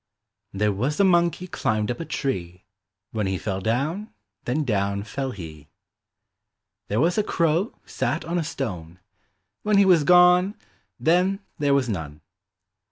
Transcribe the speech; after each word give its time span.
There 0.51 0.71
was 0.71 0.99
a 0.99 1.03
monkey 1.03 1.45
climbed 1.45 1.91
up 1.91 1.99
a 1.99 2.05
tree, 2.05 2.65
When 3.11 3.27
he 3.27 3.37
fell 3.37 3.61
down, 3.61 4.09
then 4.45 4.63
down 4.63 5.03
fell 5.03 5.29
he. 5.29 5.69
There 6.87 6.99
was 6.99 7.19
a 7.19 7.23
crow 7.23 7.75
sat 7.85 8.25
on 8.25 8.39
a 8.39 8.43
stone. 8.43 8.97
When 9.61 9.77
he 9.77 9.85
was 9.85 10.03
gone, 10.03 10.55
then 10.99 11.41
there 11.59 11.75
was 11.75 11.87
none. 11.87 12.21